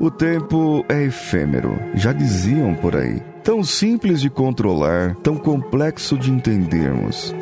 [0.00, 3.20] O tempo é efêmero, já diziam por aí.
[3.42, 7.34] Tão simples de controlar, tão complexo de entendermos.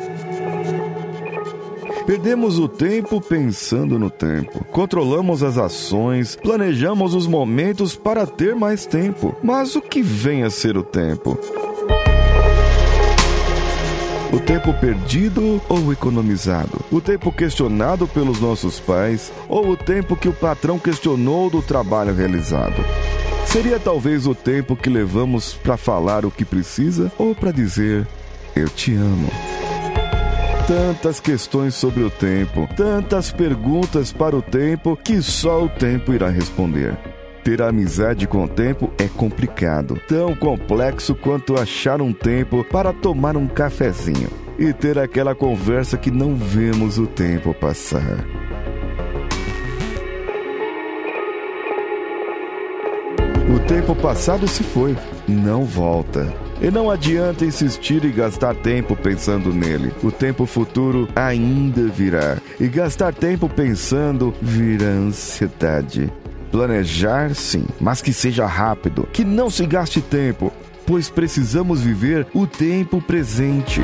[2.05, 4.63] Perdemos o tempo pensando no tempo.
[4.65, 9.35] Controlamos as ações, planejamos os momentos para ter mais tempo.
[9.41, 11.39] Mas o que vem a ser o tempo?
[14.33, 16.83] O tempo perdido ou economizado?
[16.91, 22.15] O tempo questionado pelos nossos pais ou o tempo que o patrão questionou do trabalho
[22.15, 22.83] realizado?
[23.45, 28.07] Seria talvez o tempo que levamos para falar o que precisa ou para dizer
[28.55, 29.29] eu te amo?
[30.65, 36.29] Tantas questões sobre o tempo, tantas perguntas para o tempo que só o tempo irá
[36.29, 36.97] responder.
[37.43, 43.35] Ter amizade com o tempo é complicado, tão complexo quanto achar um tempo para tomar
[43.35, 48.25] um cafezinho e ter aquela conversa que não vemos o tempo passar.
[53.53, 54.95] O tempo passado se foi,
[55.27, 56.33] não volta.
[56.61, 59.91] E não adianta insistir e gastar tempo pensando nele.
[60.01, 62.37] O tempo futuro ainda virá.
[62.57, 66.09] E gastar tempo pensando vira ansiedade.
[66.53, 70.53] Planejar, sim, mas que seja rápido, que não se gaste tempo,
[70.85, 73.81] pois precisamos viver o tempo presente.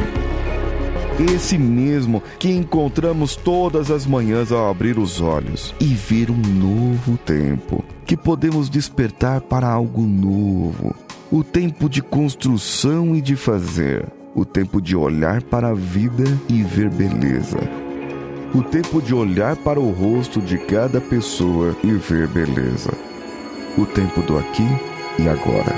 [1.34, 7.18] Esse mesmo que encontramos todas as manhãs ao abrir os olhos e ver um novo
[7.18, 10.96] tempo, que podemos despertar para algo novo.
[11.32, 16.62] O tempo de construção e de fazer, o tempo de olhar para a vida e
[16.62, 17.89] ver beleza
[18.54, 22.92] o tempo de olhar para o rosto de cada pessoa e ver beleza.
[23.78, 24.68] O tempo do aqui
[25.20, 25.74] e agora.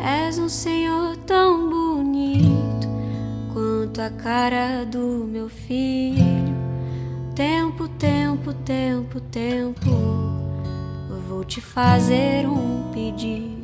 [0.00, 2.88] És um senhor tão bonito
[3.52, 6.56] quanto a cara do meu filho.
[7.34, 9.90] Tempo, tempo, tempo, tempo.
[11.28, 13.57] Vou te fazer um pedido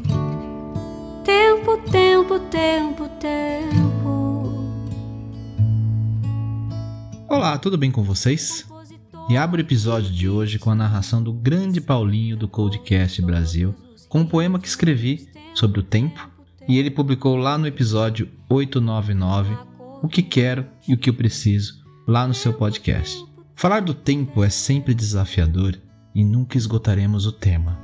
[1.65, 4.53] Tempo, tempo, tempo, tempo.
[7.27, 8.67] Olá, tudo bem com vocês?
[9.31, 13.75] E abro o episódio de hoje com a narração do grande Paulinho do Codecast Brasil,
[14.11, 16.29] com um poema que escrevi sobre o tempo
[16.69, 19.57] e ele publicou lá no episódio 899
[20.03, 23.25] O que quero e o que eu preciso, lá no seu podcast.
[23.55, 25.81] Falar do tempo é sempre desafiador
[26.15, 27.83] e nunca esgotaremos o tema.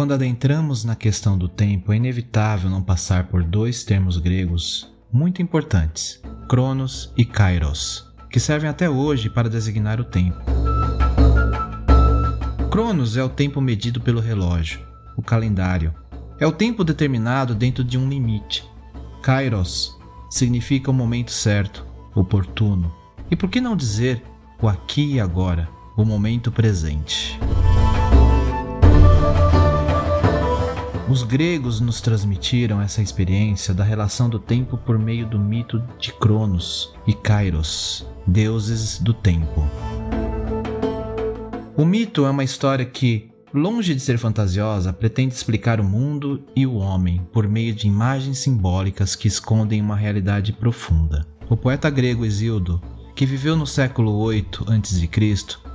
[0.00, 5.42] Quando adentramos na questão do tempo, é inevitável não passar por dois termos gregos muito
[5.42, 10.38] importantes, Cronos e Kairos, que servem até hoje para designar o tempo.
[12.70, 14.80] Cronos é o tempo medido pelo relógio,
[15.18, 15.94] o calendário.
[16.38, 18.64] É o tempo determinado dentro de um limite.
[19.22, 19.98] Kairos
[20.30, 22.90] significa o momento certo, oportuno.
[23.30, 24.22] E por que não dizer
[24.62, 27.38] o aqui e agora, o momento presente?
[31.10, 36.12] Os gregos nos transmitiram essa experiência da relação do tempo por meio do mito de
[36.12, 39.68] Cronos e Kairos, deuses do tempo.
[41.76, 46.64] O mito é uma história que, longe de ser fantasiosa, pretende explicar o mundo e
[46.64, 51.26] o homem por meio de imagens simbólicas que escondem uma realidade profunda.
[51.48, 52.80] O poeta grego Hesíodo,
[53.16, 55.08] que viveu no século 8 a.C.,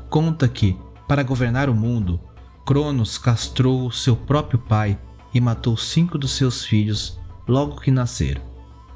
[0.10, 0.78] conta que,
[1.10, 2.22] para governar o mundo,
[2.66, 4.98] Cronos castrou seu próprio pai
[5.36, 8.42] e matou cinco dos seus filhos logo que nasceram.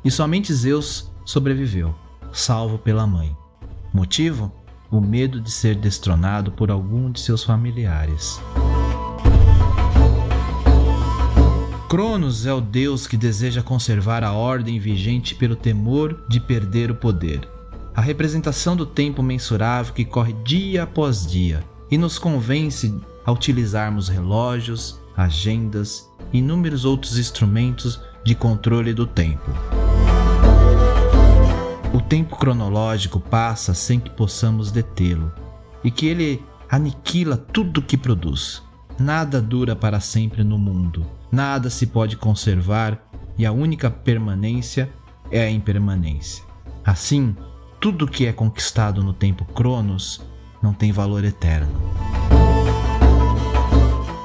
[0.06, 1.94] E somente Zeus sobreviveu,
[2.32, 3.36] salvo pela mãe.
[3.94, 4.50] Motivo?
[4.90, 8.42] O medo de ser destronado por algum de seus familiares.
[11.90, 16.96] Cronos é o deus que deseja conservar a ordem vigente pelo temor de perder o
[16.96, 17.48] poder.
[17.94, 22.96] A representação do tempo mensurável que corre dia após dia e nos convence
[23.26, 29.52] a utilizarmos relógios, agendas inúmeros outros instrumentos de controle do tempo.
[31.94, 35.32] O tempo cronológico passa sem que possamos detê-lo,
[35.84, 38.62] e que ele aniquila tudo que produz.
[39.00, 43.02] Nada dura para sempre no mundo, nada se pode conservar
[43.38, 44.92] e a única permanência
[45.32, 46.44] é a impermanência.
[46.86, 47.36] Assim,
[47.80, 50.22] tudo que é conquistado no tempo Cronos
[50.62, 51.72] não tem valor eterno.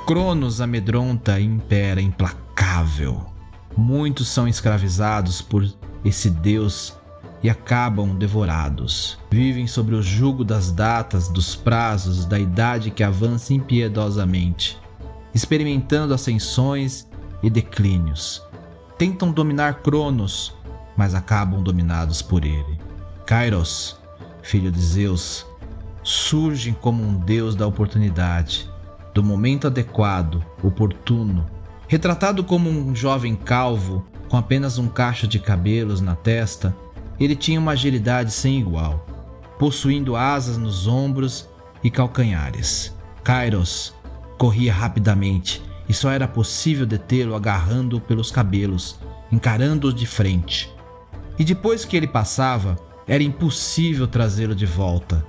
[0.06, 3.24] Cronos amedronta e impera implacável.
[3.74, 5.66] Muitos são escravizados por
[6.04, 6.94] esse deus
[7.42, 9.18] e acabam devorados.
[9.30, 14.78] Vivem sobre o jugo das datas, dos prazos, da idade que avança impiedosamente,
[15.34, 17.08] experimentando ascensões
[17.42, 18.42] e declínios.
[18.98, 20.54] Tentam dominar Cronos,
[20.94, 22.78] mas acabam dominados por ele.
[23.24, 23.96] Kairos,
[24.42, 25.46] filho de Zeus,
[26.02, 28.68] surge como um deus da oportunidade,
[29.14, 31.46] do momento adequado, oportuno.
[31.86, 36.76] Retratado como um jovem calvo, com apenas um cacho de cabelos na testa,
[37.20, 39.06] ele tinha uma agilidade sem igual,
[39.58, 41.48] possuindo asas nos ombros
[41.82, 42.92] e calcanhares.
[43.22, 43.94] Kairos
[44.36, 48.98] corria rapidamente e só era possível detê-lo agarrando-o pelos cabelos,
[49.30, 50.74] encarando-o de frente.
[51.38, 52.76] E depois que ele passava,
[53.06, 55.24] era impossível trazê-lo de volta.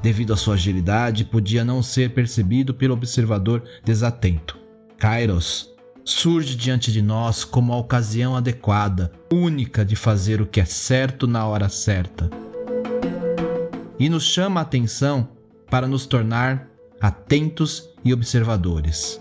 [0.00, 4.58] Devido à sua agilidade, podia não ser percebido pelo observador desatento.
[4.96, 5.68] Kairos
[6.04, 11.26] surge diante de nós como a ocasião adequada, única de fazer o que é certo
[11.26, 12.30] na hora certa.
[13.98, 15.28] E nos chama a atenção
[15.68, 16.68] para nos tornar
[17.00, 19.20] atentos e observadores.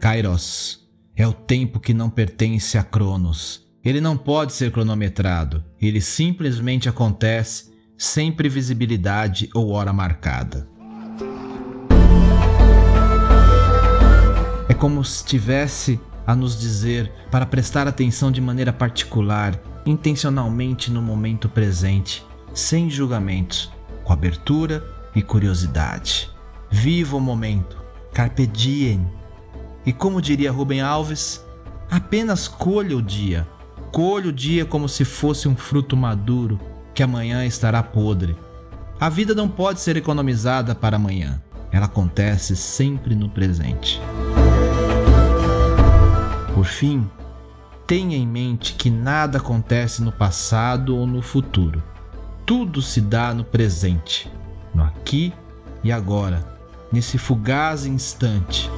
[0.00, 3.65] Kairos é o tempo que não pertence a Cronos.
[3.86, 10.68] Ele não pode ser cronometrado, ele simplesmente acontece sem previsibilidade ou hora marcada.
[14.76, 21.48] como se estivesse a nos dizer para prestar atenção de maneira particular, intencionalmente no momento
[21.48, 23.72] presente, sem julgamentos,
[24.04, 24.84] com abertura
[25.14, 26.30] e curiosidade.
[26.70, 29.06] Viva o momento, carpe diem.
[29.84, 31.44] E como diria Rubem Alves,
[31.90, 33.46] apenas colha o dia.
[33.96, 36.60] Colha o dia como se fosse um fruto maduro,
[36.94, 38.36] que amanhã estará podre.
[39.00, 41.40] A vida não pode ser economizada para amanhã.
[41.72, 43.98] Ela acontece sempre no presente.
[46.54, 47.10] Por fim,
[47.86, 51.82] tenha em mente que nada acontece no passado ou no futuro.
[52.44, 54.30] Tudo se dá no presente,
[54.74, 55.32] no aqui
[55.82, 56.46] e agora,
[56.92, 58.70] nesse fugaz instante.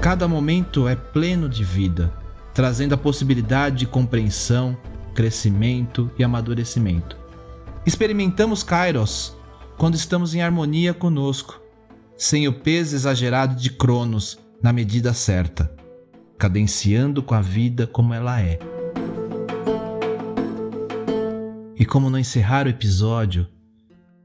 [0.00, 2.12] Cada momento é pleno de vida,
[2.56, 4.74] trazendo a possibilidade de compreensão,
[5.14, 7.14] crescimento e amadurecimento.
[7.84, 9.36] Experimentamos Kairos
[9.76, 11.60] quando estamos em harmonia conosco,
[12.16, 15.70] sem o peso exagerado de Cronos na medida certa
[16.38, 18.58] cadenciando com a vida como ela é.
[21.78, 23.46] E como não encerrar o episódio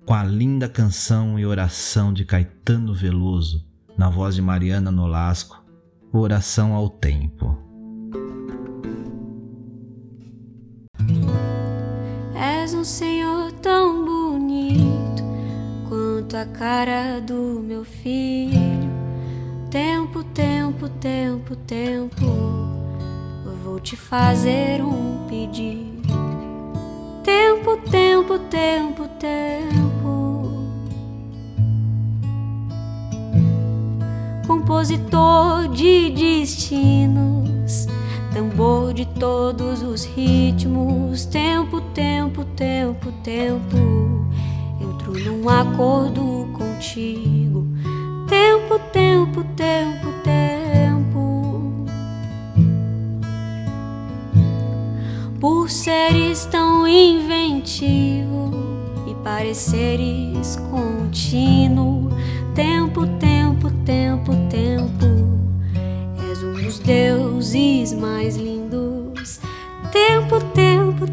[0.05, 3.65] com a linda canção e oração de Caetano Veloso,
[3.97, 5.61] na voz de Mariana Nolasco,
[6.13, 7.70] Oração ao Tempo.
[12.81, 15.23] Um Senhor tão bonito
[15.87, 18.81] quanto a cara do meu filho
[19.69, 22.25] Tempo, tempo, tempo, tempo,
[23.63, 26.01] vou te fazer um pedido.
[27.23, 30.51] Tempo, tempo, tempo, tempo.
[34.45, 37.40] Compositor de destinos,
[38.33, 41.25] tambor de todos os ritmos.
[41.25, 44.25] Tempo, tempo, tempo, tempo.
[44.79, 47.71] Entro num acordo contigo
[48.31, 51.85] tempo, tempo, tempo, tempo.
[55.37, 58.51] Por seres tão inventivo
[59.05, 62.09] e pareceres contínuo,
[62.55, 63.30] tempo, tempo,
[70.31, 71.05] Tempo, tempo,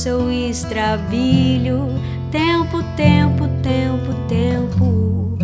[0.00, 1.88] seu estrabilho.
[2.30, 5.36] Tempo, tempo, tempo, tempo.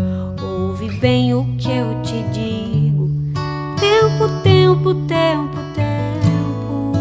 [0.43, 3.11] Ouve bem o que eu te digo.
[3.79, 6.93] Tempo, tempo, tempo, tempo.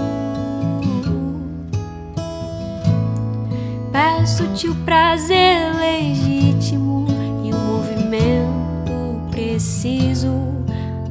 [3.90, 7.08] Peço-te o prazer legítimo
[7.42, 10.34] e o movimento preciso.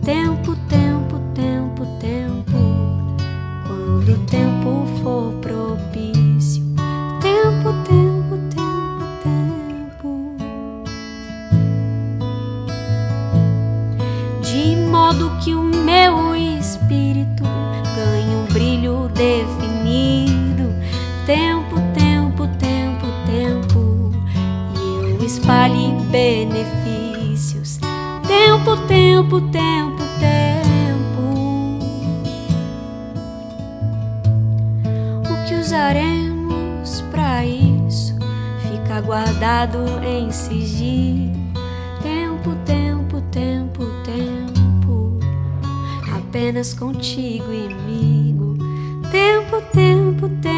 [0.05, 0.44] Tempo,
[21.26, 24.12] Tempo, tempo, tempo, tempo.
[24.76, 27.78] E eu espalhe benefícios.
[28.26, 31.78] Tempo, tempo, tempo, tempo.
[35.31, 38.14] O que usaremos para isso
[38.71, 41.33] fica guardado em sigilo.
[42.02, 45.19] Tempo, tempo, tempo, tempo.
[46.14, 48.59] Apenas contigo comigo.
[49.11, 50.54] Tempo, tempo, tempo.